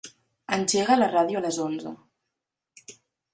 Engega 0.55 0.95
la 1.01 1.09
ràdio 1.11 1.39
a 1.41 1.43
les 1.47 1.59
onze. 1.67 1.93